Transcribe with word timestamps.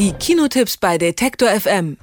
Die 0.00 0.12
Kinotipps 0.12 0.78
bei 0.78 0.96
Detektor 0.96 1.50
FM. 1.50 1.98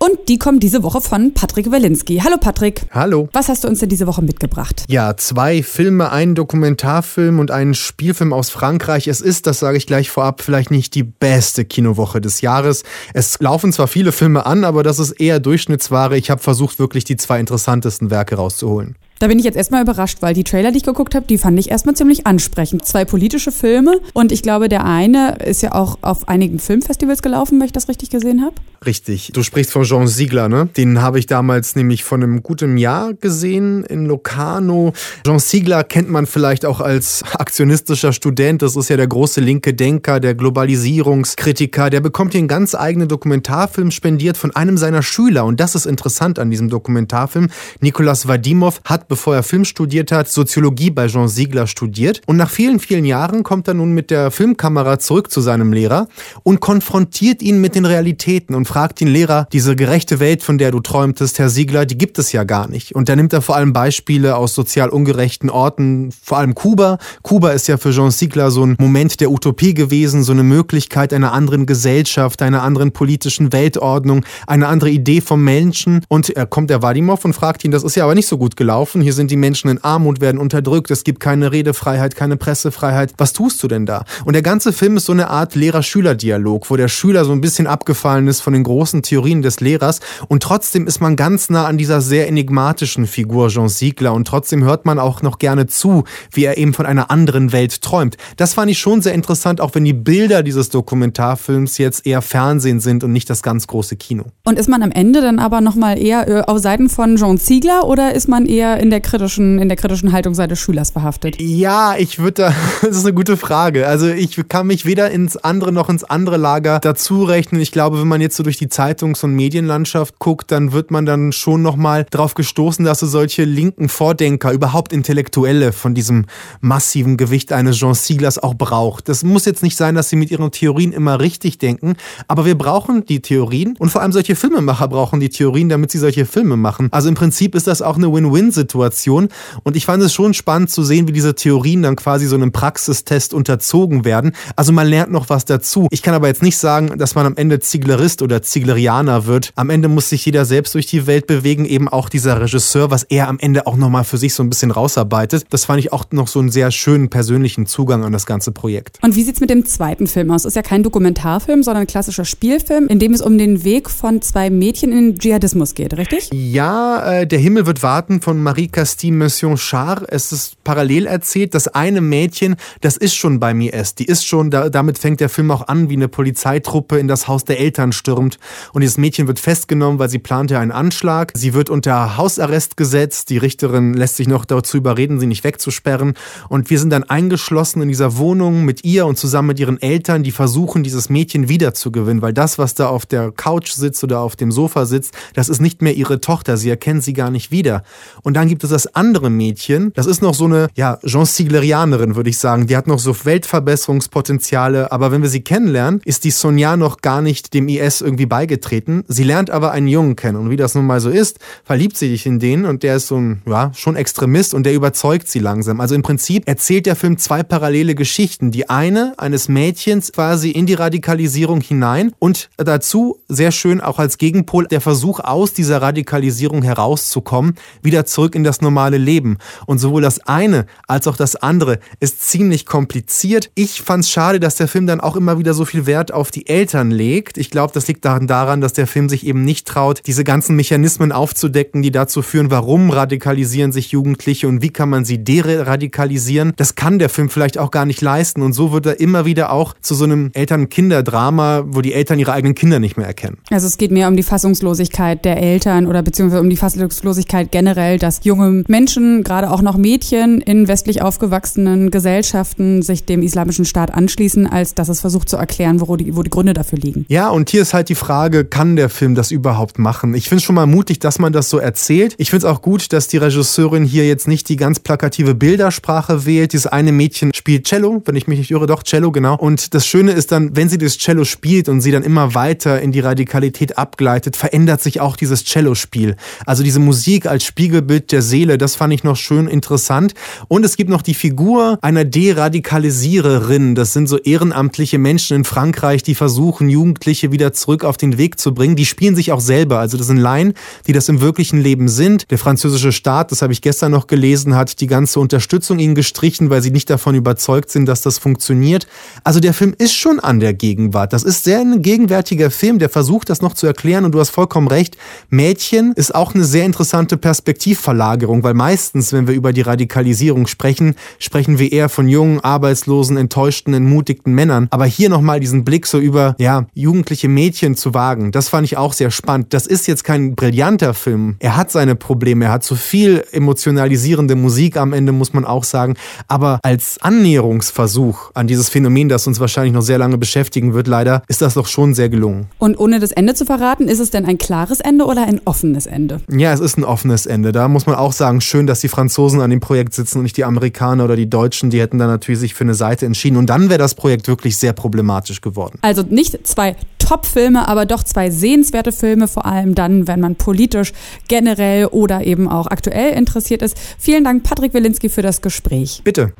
Und 0.00 0.28
die 0.28 0.36
kommen 0.36 0.58
diese 0.58 0.82
Woche 0.82 1.00
von 1.00 1.32
Patrick 1.32 1.70
Walinski. 1.70 2.18
Hallo 2.24 2.38
Patrick. 2.38 2.82
Hallo. 2.90 3.28
Was 3.34 3.48
hast 3.48 3.62
du 3.62 3.68
uns 3.68 3.78
denn 3.78 3.88
diese 3.88 4.08
Woche 4.08 4.20
mitgebracht? 4.20 4.82
Ja, 4.88 5.16
zwei 5.16 5.62
Filme, 5.62 6.10
einen 6.10 6.34
Dokumentarfilm 6.34 7.38
und 7.38 7.52
einen 7.52 7.74
Spielfilm 7.74 8.32
aus 8.32 8.50
Frankreich. 8.50 9.06
Es 9.06 9.20
ist, 9.20 9.46
das 9.46 9.60
sage 9.60 9.78
ich 9.78 9.86
gleich 9.86 10.10
vorab, 10.10 10.42
vielleicht 10.42 10.72
nicht 10.72 10.96
die 10.96 11.04
beste 11.04 11.64
Kinowoche 11.64 12.20
des 12.20 12.40
Jahres. 12.40 12.82
Es 13.14 13.38
laufen 13.38 13.72
zwar 13.72 13.86
viele 13.86 14.10
Filme 14.10 14.44
an, 14.44 14.64
aber 14.64 14.82
das 14.82 14.98
ist 14.98 15.12
eher 15.12 15.38
Durchschnittsware. 15.38 16.16
Ich 16.16 16.30
habe 16.30 16.42
versucht, 16.42 16.80
wirklich 16.80 17.04
die 17.04 17.16
zwei 17.16 17.38
interessantesten 17.38 18.10
Werke 18.10 18.34
rauszuholen. 18.34 18.96
Da 19.18 19.28
bin 19.28 19.38
ich 19.38 19.46
jetzt 19.46 19.56
erstmal 19.56 19.80
überrascht, 19.80 20.18
weil 20.20 20.34
die 20.34 20.44
Trailer, 20.44 20.72
die 20.72 20.76
ich 20.76 20.84
geguckt 20.84 21.14
habe, 21.14 21.26
die 21.26 21.38
fand 21.38 21.58
ich 21.58 21.70
erstmal 21.70 21.94
ziemlich 21.94 22.26
ansprechend. 22.26 22.84
Zwei 22.84 23.06
politische 23.06 23.50
Filme 23.50 23.98
und 24.12 24.30
ich 24.30 24.42
glaube, 24.42 24.68
der 24.68 24.84
eine 24.84 25.36
ist 25.42 25.62
ja 25.62 25.72
auch 25.72 25.96
auf 26.02 26.28
einigen 26.28 26.58
Filmfestivals 26.58 27.22
gelaufen, 27.22 27.58
wenn 27.58 27.64
ich 27.66 27.72
das 27.72 27.88
richtig 27.88 28.10
gesehen 28.10 28.42
habe. 28.42 28.56
Richtig. 28.84 29.30
Du 29.32 29.42
sprichst 29.42 29.72
von 29.72 29.84
Jean 29.84 30.06
Siegler, 30.06 30.50
ne? 30.50 30.68
Den 30.76 31.00
habe 31.00 31.18
ich 31.18 31.26
damals 31.26 31.76
nämlich 31.76 32.04
vor 32.04 32.18
einem 32.18 32.42
guten 32.42 32.76
Jahr 32.76 33.14
gesehen 33.14 33.84
in 33.84 34.04
Locarno. 34.04 34.92
Jean 35.24 35.38
Siegler 35.38 35.82
kennt 35.82 36.10
man 36.10 36.26
vielleicht 36.26 36.66
auch 36.66 36.80
als 36.80 37.24
aktionistischer 37.32 38.12
Student. 38.12 38.60
Das 38.60 38.76
ist 38.76 38.90
ja 38.90 38.98
der 38.98 39.06
große 39.06 39.40
linke 39.40 39.72
Denker, 39.72 40.20
der 40.20 40.34
Globalisierungskritiker. 40.34 41.88
Der 41.88 42.00
bekommt 42.00 42.32
hier 42.32 42.40
einen 42.40 42.48
ganz 42.48 42.74
eigenen 42.74 43.08
Dokumentarfilm 43.08 43.90
spendiert 43.90 44.36
von 44.36 44.54
einem 44.54 44.76
seiner 44.76 45.02
Schüler. 45.02 45.46
Und 45.46 45.58
das 45.58 45.74
ist 45.74 45.86
interessant 45.86 46.38
an 46.38 46.50
diesem 46.50 46.68
Dokumentarfilm. 46.68 47.48
Nikolas 47.80 48.28
Vadimov 48.28 48.82
hat 48.84 49.05
bevor 49.08 49.34
er 49.34 49.42
Film 49.42 49.64
studiert 49.64 50.12
hat, 50.12 50.28
Soziologie 50.28 50.90
bei 50.90 51.06
Jean 51.06 51.28
Siegler 51.28 51.66
studiert. 51.66 52.20
Und 52.26 52.36
nach 52.36 52.50
vielen, 52.50 52.80
vielen 52.80 53.04
Jahren 53.04 53.42
kommt 53.42 53.68
er 53.68 53.74
nun 53.74 53.92
mit 53.92 54.10
der 54.10 54.30
Filmkamera 54.30 54.98
zurück 54.98 55.30
zu 55.30 55.40
seinem 55.40 55.72
Lehrer 55.72 56.08
und 56.42 56.60
konfrontiert 56.60 57.42
ihn 57.42 57.60
mit 57.60 57.74
den 57.74 57.84
Realitäten 57.84 58.54
und 58.54 58.66
fragt 58.66 59.00
ihn, 59.00 59.08
Lehrer, 59.08 59.46
diese 59.52 59.76
gerechte 59.76 60.20
Welt, 60.20 60.42
von 60.42 60.58
der 60.58 60.70
du 60.70 60.80
träumtest, 60.80 61.38
Herr 61.38 61.48
Siegler, 61.48 61.86
die 61.86 61.98
gibt 61.98 62.18
es 62.18 62.32
ja 62.32 62.44
gar 62.44 62.68
nicht. 62.68 62.94
Und 62.94 63.08
da 63.08 63.16
nimmt 63.16 63.32
er 63.32 63.42
vor 63.42 63.56
allem 63.56 63.72
Beispiele 63.72 64.36
aus 64.36 64.54
sozial 64.54 64.88
ungerechten 64.88 65.50
Orten, 65.50 66.12
vor 66.22 66.38
allem 66.38 66.54
Kuba. 66.54 66.98
Kuba 67.22 67.50
ist 67.50 67.68
ja 67.68 67.76
für 67.76 67.90
Jean 67.90 68.10
Siegler 68.10 68.50
so 68.50 68.64
ein 68.64 68.76
Moment 68.78 69.20
der 69.20 69.30
Utopie 69.30 69.74
gewesen, 69.74 70.22
so 70.22 70.32
eine 70.32 70.42
Möglichkeit 70.42 71.12
einer 71.12 71.32
anderen 71.32 71.66
Gesellschaft, 71.66 72.42
einer 72.42 72.62
anderen 72.62 72.92
politischen 72.92 73.52
Weltordnung, 73.52 74.24
eine 74.46 74.68
andere 74.68 74.90
Idee 74.90 75.20
vom 75.20 75.42
Menschen. 75.42 76.02
Und 76.08 76.30
er 76.30 76.46
kommt 76.46 76.70
der 76.70 76.82
Vadimov 76.82 77.24
und 77.24 77.32
fragt 77.32 77.64
ihn, 77.64 77.70
das 77.70 77.84
ist 77.84 77.96
ja 77.96 78.04
aber 78.04 78.14
nicht 78.14 78.28
so 78.28 78.38
gut 78.38 78.56
gelaufen 78.56 78.95
offen, 78.96 79.02
hier 79.02 79.12
sind 79.12 79.30
die 79.30 79.36
Menschen 79.36 79.68
in 79.68 79.84
Armut, 79.84 80.22
werden 80.22 80.38
unterdrückt, 80.38 80.90
es 80.90 81.04
gibt 81.04 81.20
keine 81.20 81.52
Redefreiheit, 81.52 82.16
keine 82.16 82.38
Pressefreiheit. 82.38 83.12
Was 83.18 83.34
tust 83.34 83.62
du 83.62 83.68
denn 83.68 83.84
da? 83.84 84.04
Und 84.24 84.32
der 84.32 84.40
ganze 84.40 84.72
Film 84.72 84.96
ist 84.96 85.04
so 85.04 85.12
eine 85.12 85.28
Art 85.28 85.54
Lehrer-Schüler-Dialog, 85.54 86.70
wo 86.70 86.76
der 86.76 86.88
Schüler 86.88 87.26
so 87.26 87.32
ein 87.32 87.42
bisschen 87.42 87.66
abgefallen 87.66 88.26
ist 88.26 88.40
von 88.40 88.54
den 88.54 88.62
großen 88.62 89.02
Theorien 89.02 89.42
des 89.42 89.60
Lehrers 89.60 90.00
und 90.28 90.42
trotzdem 90.42 90.86
ist 90.86 91.00
man 91.00 91.14
ganz 91.14 91.50
nah 91.50 91.66
an 91.66 91.76
dieser 91.76 92.00
sehr 92.00 92.26
enigmatischen 92.26 93.06
Figur 93.06 93.48
Jean 93.48 93.68
Siegler 93.68 94.14
und 94.14 94.26
trotzdem 94.26 94.64
hört 94.64 94.86
man 94.86 94.98
auch 94.98 95.20
noch 95.20 95.38
gerne 95.38 95.66
zu, 95.66 96.04
wie 96.32 96.44
er 96.44 96.56
eben 96.56 96.72
von 96.72 96.86
einer 96.86 97.10
anderen 97.10 97.52
Welt 97.52 97.82
träumt. 97.82 98.16
Das 98.38 98.54
fand 98.54 98.70
ich 98.70 98.78
schon 98.78 99.02
sehr 99.02 99.12
interessant, 99.12 99.60
auch 99.60 99.74
wenn 99.74 99.84
die 99.84 99.92
Bilder 99.92 100.42
dieses 100.42 100.70
Dokumentarfilms 100.70 101.76
jetzt 101.76 102.06
eher 102.06 102.22
Fernsehen 102.22 102.80
sind 102.80 103.04
und 103.04 103.12
nicht 103.12 103.28
das 103.28 103.42
ganz 103.42 103.66
große 103.66 103.96
Kino. 103.96 104.24
Und 104.44 104.58
ist 104.58 104.68
man 104.68 104.82
am 104.82 104.90
Ende 104.90 105.20
dann 105.20 105.38
aber 105.38 105.60
nochmal 105.60 105.98
eher 105.98 106.28
äh, 106.28 106.40
auf 106.40 106.58
Seiten 106.60 106.88
von 106.88 107.16
Jean 107.16 107.36
Ziegler 107.36 107.86
oder 107.86 108.14
ist 108.14 108.28
man 108.28 108.46
eher 108.46 108.85
in 108.86 108.90
der 108.90 109.00
kritischen, 109.00 109.58
in 109.58 109.68
der 109.68 109.76
kritischen 109.76 110.12
Haltung 110.12 110.34
seines 110.34 110.60
Schülers 110.60 110.90
verhaftet? 110.90 111.40
Ja, 111.40 111.96
ich 111.98 112.20
würde 112.20 112.42
da, 112.42 112.54
das 112.82 112.96
ist 112.96 113.04
eine 113.04 113.14
gute 113.14 113.36
Frage. 113.36 113.88
Also 113.88 114.06
ich 114.06 114.36
kann 114.48 114.68
mich 114.68 114.86
weder 114.86 115.10
ins 115.10 115.36
andere 115.36 115.72
noch 115.72 115.88
ins 115.88 116.04
andere 116.04 116.36
Lager 116.36 116.78
dazu 116.78 117.24
rechnen. 117.24 117.60
Ich 117.60 117.72
glaube, 117.72 118.00
wenn 118.00 118.06
man 118.06 118.20
jetzt 118.20 118.36
so 118.36 118.44
durch 118.44 118.58
die 118.58 118.68
Zeitungs- 118.68 119.24
und 119.24 119.34
Medienlandschaft 119.34 120.20
guckt, 120.20 120.52
dann 120.52 120.70
wird 120.70 120.92
man 120.92 121.04
dann 121.04 121.32
schon 121.32 121.62
nochmal 121.62 122.06
darauf 122.10 122.34
gestoßen, 122.34 122.84
dass 122.84 123.02
es 123.02 123.10
solche 123.10 123.42
linken 123.42 123.88
Vordenker, 123.88 124.52
überhaupt 124.52 124.92
Intellektuelle 124.92 125.72
von 125.72 125.94
diesem 125.94 126.26
massiven 126.60 127.16
Gewicht 127.16 127.52
eines 127.52 127.76
Jean 127.76 127.94
Sieglers 127.94 128.38
auch 128.38 128.54
braucht. 128.54 129.08
Das 129.08 129.24
muss 129.24 129.46
jetzt 129.46 129.64
nicht 129.64 129.76
sein, 129.76 129.96
dass 129.96 130.10
sie 130.10 130.16
mit 130.16 130.30
ihren 130.30 130.52
Theorien 130.52 130.92
immer 130.92 131.18
richtig 131.18 131.58
denken, 131.58 131.96
aber 132.28 132.44
wir 132.44 132.56
brauchen 132.56 133.04
die 133.04 133.20
Theorien 133.20 133.74
und 133.80 133.90
vor 133.90 134.02
allem 134.02 134.12
solche 134.12 134.36
Filmemacher 134.36 134.86
brauchen 134.86 135.18
die 135.18 135.30
Theorien, 135.30 135.68
damit 135.68 135.90
sie 135.90 135.98
solche 135.98 136.24
Filme 136.24 136.56
machen. 136.56 136.88
Also 136.92 137.08
im 137.08 137.16
Prinzip 137.16 137.56
ist 137.56 137.66
das 137.66 137.82
auch 137.82 137.96
eine 137.96 138.12
Win-Win-Situation. 138.12 138.75
Situation. 138.76 139.28
Und 139.62 139.76
ich 139.76 139.86
fand 139.86 140.02
es 140.02 140.12
schon 140.12 140.34
spannend 140.34 140.70
zu 140.70 140.82
sehen, 140.82 141.08
wie 141.08 141.12
diese 141.12 141.34
Theorien 141.34 141.82
dann 141.82 141.96
quasi 141.96 142.26
so 142.26 142.36
einem 142.36 142.52
Praxistest 142.52 143.34
unterzogen 143.34 144.04
werden. 144.04 144.32
Also 144.54 144.72
man 144.72 144.86
lernt 144.86 145.10
noch 145.10 145.28
was 145.28 145.44
dazu. 145.44 145.88
Ich 145.90 146.02
kann 146.02 146.14
aber 146.14 146.28
jetzt 146.28 146.42
nicht 146.42 146.56
sagen, 146.56 146.98
dass 146.98 147.14
man 147.14 147.26
am 147.26 147.36
Ende 147.36 147.60
Zieglerist 147.60 148.22
oder 148.22 148.42
Zieglerianer 148.42 149.26
wird. 149.26 149.52
Am 149.56 149.70
Ende 149.70 149.88
muss 149.88 150.08
sich 150.08 150.24
jeder 150.24 150.44
selbst 150.44 150.74
durch 150.74 150.86
die 150.86 151.06
Welt 151.06 151.26
bewegen, 151.26 151.64
eben 151.64 151.88
auch 151.88 152.08
dieser 152.08 152.40
Regisseur, 152.40 152.90
was 152.90 153.02
er 153.04 153.28
am 153.28 153.38
Ende 153.38 153.66
auch 153.66 153.76
nochmal 153.76 154.04
für 154.04 154.18
sich 154.18 154.34
so 154.34 154.42
ein 154.42 154.48
bisschen 154.48 154.70
rausarbeitet. 154.70 155.46
Das 155.50 155.64
fand 155.64 155.80
ich 155.80 155.92
auch 155.92 156.04
noch 156.10 156.28
so 156.28 156.38
einen 156.38 156.50
sehr 156.50 156.70
schönen 156.70 157.08
persönlichen 157.08 157.66
Zugang 157.66 158.04
an 158.04 158.12
das 158.12 158.26
ganze 158.26 158.52
Projekt. 158.52 158.98
Und 159.02 159.16
wie 159.16 159.22
sieht 159.22 159.34
es 159.34 159.40
mit 159.40 159.50
dem 159.50 159.64
zweiten 159.66 160.06
Film 160.06 160.30
aus? 160.30 160.44
Ist 160.44 160.56
ja 160.56 160.62
kein 160.62 160.82
Dokumentarfilm, 160.82 161.62
sondern 161.62 161.82
ein 161.82 161.86
klassischer 161.86 162.24
Spielfilm, 162.24 162.86
in 162.88 162.98
dem 162.98 163.12
es 163.12 163.20
um 163.20 163.38
den 163.38 163.64
Weg 163.64 163.90
von 163.90 164.22
zwei 164.22 164.50
Mädchen 164.50 164.92
in 164.92 165.12
den 165.12 165.18
Dschihadismus 165.18 165.74
geht, 165.74 165.96
richtig? 165.96 166.30
Ja, 166.32 167.20
äh, 167.20 167.26
der 167.26 167.38
Himmel 167.38 167.66
wird 167.66 167.82
warten 167.82 168.20
von 168.20 168.42
Marie 168.42 168.65
Castine 168.68 169.16
Mission 169.16 169.56
Char. 169.56 170.02
Es 170.08 170.32
ist 170.32 170.62
parallel 170.64 171.06
erzählt. 171.06 171.54
Das 171.54 171.68
eine 171.68 172.00
Mädchen, 172.00 172.56
das 172.80 172.96
ist 172.96 173.14
schon 173.14 173.40
beim 173.40 173.60
IS. 173.60 173.94
Die 173.94 174.04
ist 174.04 174.26
schon, 174.26 174.50
da, 174.50 174.68
damit 174.68 174.98
fängt 174.98 175.20
der 175.20 175.28
Film 175.28 175.50
auch 175.50 175.68
an, 175.68 175.88
wie 175.88 175.94
eine 175.94 176.08
Polizeitruppe 176.08 176.98
in 176.98 177.08
das 177.08 177.28
Haus 177.28 177.44
der 177.44 177.60
Eltern 177.60 177.92
stürmt. 177.92 178.38
Und 178.72 178.82
dieses 178.82 178.98
Mädchen 178.98 179.26
wird 179.26 179.38
festgenommen, 179.38 179.98
weil 179.98 180.08
sie 180.08 180.18
plante 180.18 180.58
einen 180.58 180.72
Anschlag. 180.72 181.32
Sie 181.34 181.54
wird 181.54 181.70
unter 181.70 182.16
Hausarrest 182.16 182.76
gesetzt. 182.76 183.30
Die 183.30 183.38
Richterin 183.38 183.94
lässt 183.94 184.16
sich 184.16 184.28
noch 184.28 184.44
dazu 184.44 184.76
überreden, 184.76 185.20
sie 185.20 185.26
nicht 185.26 185.44
wegzusperren. 185.44 186.14
Und 186.48 186.70
wir 186.70 186.78
sind 186.78 186.90
dann 186.90 187.04
eingeschlossen 187.04 187.82
in 187.82 187.88
dieser 187.88 188.16
Wohnung 188.16 188.64
mit 188.64 188.84
ihr 188.84 189.06
und 189.06 189.18
zusammen 189.18 189.48
mit 189.48 189.60
ihren 189.60 189.80
Eltern, 189.80 190.22
die 190.22 190.32
versuchen, 190.32 190.82
dieses 190.82 191.08
Mädchen 191.08 191.48
wiederzugewinnen. 191.48 192.22
Weil 192.22 192.32
das, 192.32 192.58
was 192.58 192.74
da 192.74 192.88
auf 192.88 193.06
der 193.06 193.32
Couch 193.32 193.72
sitzt 193.72 194.02
oder 194.04 194.20
auf 194.20 194.36
dem 194.36 194.52
Sofa 194.52 194.86
sitzt, 194.86 195.14
das 195.34 195.48
ist 195.48 195.60
nicht 195.60 195.82
mehr 195.82 195.94
ihre 195.94 196.20
Tochter. 196.20 196.56
Sie 196.56 196.70
erkennen 196.70 197.00
sie 197.00 197.12
gar 197.12 197.30
nicht 197.30 197.50
wieder. 197.50 197.82
Und 198.22 198.34
dann 198.34 198.48
gibt 198.48 198.55
es 198.64 198.70
das 198.70 198.94
andere 198.94 199.30
Mädchen. 199.30 199.92
Das 199.94 200.06
ist 200.06 200.22
noch 200.22 200.34
so 200.34 200.44
eine, 200.44 200.68
ja, 200.74 200.98
Jean 201.04 201.24
Sieglerianerin, 201.24 202.16
würde 202.16 202.30
ich 202.30 202.38
sagen. 202.38 202.66
Die 202.66 202.76
hat 202.76 202.86
noch 202.86 202.98
so 202.98 203.14
Weltverbesserungspotenziale. 203.24 204.92
Aber 204.92 205.12
wenn 205.12 205.22
wir 205.22 205.28
sie 205.28 205.40
kennenlernen, 205.40 206.00
ist 206.04 206.24
die 206.24 206.30
Sonja 206.30 206.76
noch 206.76 207.00
gar 207.00 207.22
nicht 207.22 207.54
dem 207.54 207.68
IS 207.68 208.00
irgendwie 208.00 208.26
beigetreten. 208.26 209.04
Sie 209.08 209.24
lernt 209.24 209.50
aber 209.50 209.72
einen 209.72 209.88
Jungen 209.88 210.16
kennen. 210.16 210.36
Und 210.36 210.50
wie 210.50 210.56
das 210.56 210.74
nun 210.74 210.86
mal 210.86 211.00
so 211.00 211.10
ist, 211.10 211.38
verliebt 211.64 211.96
sie 211.96 212.10
sich 212.10 212.26
in 212.26 212.38
den 212.38 212.64
und 212.64 212.82
der 212.82 212.96
ist 212.96 213.08
so 213.08 213.16
ein, 213.16 213.42
ja, 213.46 213.72
schon 213.74 213.96
Extremist 213.96 214.54
und 214.54 214.64
der 214.64 214.74
überzeugt 214.74 215.28
sie 215.28 215.38
langsam. 215.38 215.80
Also 215.80 215.94
im 215.94 216.02
Prinzip 216.02 216.46
erzählt 216.46 216.86
der 216.86 216.96
Film 216.96 217.18
zwei 217.18 217.42
parallele 217.42 217.94
Geschichten. 217.94 218.50
Die 218.50 218.68
eine 218.68 219.14
eines 219.18 219.48
Mädchens 219.48 220.12
quasi 220.12 220.50
in 220.50 220.66
die 220.66 220.74
Radikalisierung 220.74 221.60
hinein 221.60 222.12
und 222.18 222.50
dazu 222.56 223.20
sehr 223.28 223.52
schön 223.52 223.80
auch 223.80 223.98
als 223.98 224.18
Gegenpol 224.18 224.66
der 224.66 224.80
Versuch 224.80 225.20
aus 225.20 225.52
dieser 225.52 225.82
Radikalisierung 225.82 226.62
herauszukommen, 226.62 227.54
wieder 227.82 228.06
zurück 228.06 228.34
in 228.34 228.44
das 228.46 228.60
normale 228.60 228.98
Leben. 228.98 229.38
Und 229.66 229.78
sowohl 229.78 230.02
das 230.02 230.20
eine 230.26 230.66
als 230.86 231.06
auch 231.06 231.16
das 231.16 231.36
andere 231.36 231.78
ist 232.00 232.22
ziemlich 232.22 232.64
kompliziert. 232.64 233.50
Ich 233.54 233.82
fand 233.82 234.04
es 234.04 234.10
schade, 234.10 234.40
dass 234.40 234.54
der 234.54 234.68
Film 234.68 234.86
dann 234.86 235.00
auch 235.00 235.16
immer 235.16 235.38
wieder 235.38 235.52
so 235.52 235.64
viel 235.64 235.86
Wert 235.86 236.12
auf 236.12 236.30
die 236.30 236.46
Eltern 236.46 236.90
legt. 236.90 237.36
Ich 237.36 237.50
glaube, 237.50 237.72
das 237.74 237.88
liegt 237.88 238.04
daran, 238.04 238.60
dass 238.60 238.72
der 238.72 238.86
Film 238.86 239.08
sich 239.08 239.26
eben 239.26 239.44
nicht 239.44 239.66
traut, 239.66 240.02
diese 240.06 240.24
ganzen 240.24 240.56
Mechanismen 240.56 241.12
aufzudecken, 241.12 241.82
die 241.82 241.90
dazu 241.90 242.22
führen, 242.22 242.50
warum 242.50 242.90
radikalisieren 242.90 243.72
sich 243.72 243.90
Jugendliche 243.90 244.48
und 244.48 244.62
wie 244.62 244.70
kann 244.70 244.88
man 244.88 245.04
sie 245.04 245.22
deradikalisieren. 245.22 246.52
Das 246.56 246.74
kann 246.74 246.98
der 246.98 247.08
Film 247.08 247.28
vielleicht 247.30 247.58
auch 247.58 247.70
gar 247.70 247.84
nicht 247.84 248.00
leisten. 248.00 248.42
Und 248.42 248.52
so 248.52 248.72
wird 248.72 248.86
er 248.86 249.00
immer 249.00 249.24
wieder 249.24 249.52
auch 249.52 249.74
zu 249.80 249.94
so 249.94 250.04
einem 250.04 250.30
Eltern-Kinder-Drama, 250.34 251.64
wo 251.66 251.80
die 251.80 251.92
Eltern 251.92 252.18
ihre 252.18 252.32
eigenen 252.32 252.54
Kinder 252.54 252.78
nicht 252.78 252.96
mehr 252.96 253.06
erkennen. 253.06 253.38
Also 253.50 253.66
es 253.66 253.78
geht 253.78 253.90
mehr 253.90 254.08
um 254.08 254.16
die 254.16 254.22
Fassungslosigkeit 254.22 255.24
der 255.24 255.42
Eltern 255.42 255.86
oder 255.86 256.02
beziehungsweise 256.02 256.42
um 256.42 256.50
die 256.50 256.56
Fassungslosigkeit 256.56 257.50
generell, 257.50 257.98
dass 257.98 258.20
junge 258.22 258.35
Menschen, 258.68 259.24
gerade 259.24 259.50
auch 259.50 259.62
noch 259.62 259.76
Mädchen 259.76 260.40
in 260.40 260.68
westlich 260.68 261.02
aufgewachsenen 261.02 261.90
Gesellschaften 261.90 262.82
sich 262.82 263.04
dem 263.04 263.22
islamischen 263.22 263.64
Staat 263.64 263.92
anschließen, 263.92 264.46
als 264.46 264.74
dass 264.74 264.88
es 264.88 265.00
versucht 265.00 265.28
zu 265.28 265.36
erklären, 265.36 265.80
wo 265.80 265.96
die, 265.96 266.16
wo 266.16 266.22
die 266.22 266.30
Gründe 266.30 266.52
dafür 266.52 266.78
liegen. 266.78 267.04
Ja, 267.08 267.30
und 267.30 267.50
hier 267.50 267.62
ist 267.62 267.74
halt 267.74 267.88
die 267.88 267.94
Frage, 267.94 268.44
kann 268.44 268.76
der 268.76 268.88
Film 268.88 269.14
das 269.14 269.30
überhaupt 269.30 269.78
machen? 269.78 270.14
Ich 270.14 270.28
finde 270.28 270.38
es 270.38 270.44
schon 270.44 270.54
mal 270.54 270.66
mutig, 270.66 270.98
dass 270.98 271.18
man 271.18 271.32
das 271.32 271.50
so 271.50 271.58
erzählt. 271.58 272.14
Ich 272.18 272.30
finde 272.30 272.46
es 272.46 272.52
auch 272.52 272.62
gut, 272.62 272.92
dass 272.92 273.08
die 273.08 273.16
Regisseurin 273.16 273.84
hier 273.84 274.06
jetzt 274.06 274.28
nicht 274.28 274.48
die 274.48 274.56
ganz 274.56 274.80
plakative 274.80 275.34
Bildersprache 275.34 276.26
wählt. 276.26 276.52
Dieses 276.52 276.66
eine 276.66 276.92
Mädchen 276.92 277.32
spielt 277.34 277.66
Cello, 277.66 278.02
wenn 278.04 278.16
ich 278.16 278.26
mich 278.26 278.38
nicht 278.38 278.50
irre, 278.50 278.66
doch 278.66 278.82
Cello, 278.82 279.12
genau. 279.12 279.36
Und 279.36 279.74
das 279.74 279.86
Schöne 279.86 280.12
ist 280.12 280.32
dann, 280.32 280.56
wenn 280.56 280.68
sie 280.68 280.78
das 280.78 280.98
Cello 280.98 281.24
spielt 281.24 281.68
und 281.68 281.80
sie 281.80 281.90
dann 281.90 282.02
immer 282.02 282.34
weiter 282.34 282.80
in 282.80 282.92
die 282.92 283.00
Radikalität 283.00 283.78
abgleitet, 283.78 284.36
verändert 284.36 284.80
sich 284.80 285.00
auch 285.00 285.16
dieses 285.16 285.44
Cello-Spiel. 285.44 286.16
Also 286.44 286.62
diese 286.62 286.80
Musik 286.80 287.26
als 287.26 287.44
Spiegelbild 287.44 288.12
der 288.16 288.22
Seele. 288.22 288.56
Das 288.56 288.76
fand 288.76 288.94
ich 288.94 289.04
noch 289.04 289.16
schön 289.16 289.46
interessant. 289.46 290.14
Und 290.48 290.64
es 290.64 290.78
gibt 290.78 290.88
noch 290.88 291.02
die 291.02 291.12
Figur 291.12 291.78
einer 291.82 292.06
Deradikalisiererin. 292.06 293.74
Das 293.74 293.92
sind 293.92 294.08
so 294.08 294.16
ehrenamtliche 294.16 294.96
Menschen 294.96 295.36
in 295.36 295.44
Frankreich, 295.44 296.02
die 296.02 296.14
versuchen, 296.14 296.70
Jugendliche 296.70 297.30
wieder 297.30 297.52
zurück 297.52 297.84
auf 297.84 297.98
den 297.98 298.16
Weg 298.16 298.40
zu 298.40 298.54
bringen. 298.54 298.74
Die 298.74 298.86
spielen 298.86 299.14
sich 299.14 299.32
auch 299.32 299.40
selber. 299.40 299.80
Also 299.80 299.98
das 299.98 300.06
sind 300.06 300.16
Laien, 300.16 300.54
die 300.86 300.94
das 300.94 301.10
im 301.10 301.20
wirklichen 301.20 301.60
Leben 301.60 301.88
sind. 301.88 302.30
Der 302.30 302.38
französische 302.38 302.90
Staat, 302.90 303.32
das 303.32 303.42
habe 303.42 303.52
ich 303.52 303.60
gestern 303.60 303.92
noch 303.92 304.06
gelesen, 304.06 304.54
hat 304.54 304.80
die 304.80 304.86
ganze 304.86 305.20
Unterstützung 305.20 305.78
ihnen 305.78 305.94
gestrichen, 305.94 306.48
weil 306.48 306.62
sie 306.62 306.70
nicht 306.70 306.88
davon 306.88 307.14
überzeugt 307.14 307.70
sind, 307.70 307.84
dass 307.84 308.00
das 308.00 308.16
funktioniert. 308.16 308.86
Also 309.24 309.40
der 309.40 309.52
Film 309.52 309.74
ist 309.76 309.94
schon 309.94 310.20
an 310.20 310.40
der 310.40 310.54
Gegenwart. 310.54 311.12
Das 311.12 311.22
ist 311.22 311.44
sehr 311.44 311.60
ein 311.60 311.82
gegenwärtiger 311.82 312.50
Film, 312.50 312.78
der 312.78 312.88
versucht, 312.88 313.28
das 313.28 313.42
noch 313.42 313.52
zu 313.52 313.66
erklären. 313.66 314.06
Und 314.06 314.12
du 314.12 314.20
hast 314.20 314.30
vollkommen 314.30 314.68
recht. 314.68 314.96
Mädchen 315.28 315.92
ist 315.92 316.14
auch 316.14 316.34
eine 316.34 316.44
sehr 316.44 316.64
interessante 316.64 317.18
Perspektivverlagerung, 317.18 318.05
weil 318.42 318.54
meistens, 318.54 319.12
wenn 319.12 319.26
wir 319.26 319.34
über 319.34 319.52
die 319.52 319.62
Radikalisierung 319.62 320.46
sprechen, 320.46 320.94
sprechen 321.18 321.58
wir 321.58 321.72
eher 321.72 321.88
von 321.88 322.08
jungen, 322.08 322.40
arbeitslosen, 322.40 323.16
enttäuschten, 323.16 323.74
entmutigten 323.74 324.32
Männern. 324.34 324.68
Aber 324.70 324.86
hier 324.86 325.08
nochmal 325.08 325.40
diesen 325.40 325.64
Blick 325.64 325.86
so 325.86 325.98
über, 325.98 326.34
ja, 326.38 326.66
jugendliche 326.74 327.28
Mädchen 327.28 327.74
zu 327.74 327.94
wagen, 327.94 328.32
das 328.32 328.48
fand 328.48 328.64
ich 328.64 328.76
auch 328.76 328.92
sehr 328.92 329.10
spannend. 329.10 329.52
Das 329.54 329.66
ist 329.66 329.86
jetzt 329.86 330.04
kein 330.04 330.34
brillanter 330.34 330.94
Film. 330.94 331.36
Er 331.40 331.56
hat 331.56 331.70
seine 331.70 331.96
Probleme, 331.96 332.46
er 332.46 332.52
hat 332.52 332.64
zu 332.64 332.76
viel 332.76 333.24
emotionalisierende 333.32 334.36
Musik 334.36 334.76
am 334.76 334.92
Ende, 334.92 335.12
muss 335.12 335.32
man 335.32 335.44
auch 335.44 335.64
sagen. 335.64 335.96
Aber 336.28 336.60
als 336.62 336.98
Annäherungsversuch 337.00 338.30
an 338.34 338.46
dieses 338.46 338.68
Phänomen, 338.68 339.08
das 339.08 339.26
uns 339.26 339.40
wahrscheinlich 339.40 339.72
noch 339.72 339.82
sehr 339.82 339.98
lange 339.98 340.18
beschäftigen 340.18 340.74
wird, 340.74 340.86
leider, 340.86 341.22
ist 341.28 341.42
das 341.42 341.54
doch 341.54 341.66
schon 341.66 341.94
sehr 341.94 342.08
gelungen. 342.08 342.46
Und 342.58 342.78
ohne 342.78 343.00
das 343.00 343.12
Ende 343.12 343.34
zu 343.34 343.44
verraten, 343.44 343.88
ist 343.88 343.98
es 343.98 344.10
denn 344.10 344.24
ein 344.26 344.38
klares 344.38 344.80
Ende 344.80 345.06
oder 345.06 345.26
ein 345.26 345.40
offenes 345.44 345.86
Ende? 345.86 346.20
Ja, 346.30 346.52
es 346.52 346.60
ist 346.60 346.78
ein 346.78 346.84
offenes 346.84 347.26
Ende. 347.26 347.52
Da 347.52 347.68
muss 347.68 347.86
man 347.86 347.95
auch 347.98 348.12
sagen, 348.12 348.40
schön, 348.40 348.66
dass 348.66 348.80
die 348.80 348.88
Franzosen 348.88 349.40
an 349.40 349.50
dem 349.50 349.60
Projekt 349.60 349.94
sitzen 349.94 350.18
und 350.18 350.24
nicht 350.24 350.36
die 350.36 350.44
Amerikaner 350.44 351.04
oder 351.04 351.16
die 351.16 351.28
Deutschen. 351.28 351.70
Die 351.70 351.80
hätten 351.80 351.98
dann 351.98 352.08
natürlich 352.08 352.40
sich 352.40 352.54
für 352.54 352.64
eine 352.64 352.74
Seite 352.74 353.06
entschieden. 353.06 353.36
Und 353.36 353.46
dann 353.46 353.68
wäre 353.68 353.78
das 353.78 353.94
Projekt 353.94 354.28
wirklich 354.28 354.56
sehr 354.56 354.72
problematisch 354.72 355.40
geworden. 355.40 355.78
Also 355.82 356.02
nicht 356.02 356.46
zwei 356.46 356.76
Top-Filme, 356.98 357.68
aber 357.68 357.86
doch 357.86 358.02
zwei 358.02 358.30
sehenswerte 358.30 358.92
Filme, 358.92 359.28
vor 359.28 359.46
allem 359.46 359.74
dann, 359.74 360.08
wenn 360.08 360.20
man 360.20 360.36
politisch 360.36 360.92
generell 361.28 361.86
oder 361.86 362.24
eben 362.24 362.48
auch 362.48 362.66
aktuell 362.66 363.12
interessiert 363.14 363.62
ist. 363.62 363.76
Vielen 363.98 364.24
Dank, 364.24 364.42
Patrick 364.42 364.74
Wilinski, 364.74 365.08
für 365.08 365.22
das 365.22 365.40
Gespräch. 365.40 366.02
Bitte. 366.04 366.32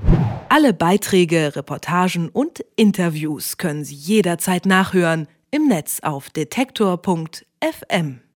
Alle 0.49 0.73
Beiträge, 0.73 1.55
Reportagen 1.55 2.29
und 2.29 2.65
Interviews 2.75 3.59
können 3.59 3.85
Sie 3.85 3.95
jederzeit 3.95 4.67
nachhören 4.67 5.29
im 5.51 5.69
Netz 5.69 6.01
auf 6.03 6.31
detektor.fm. 6.31 8.26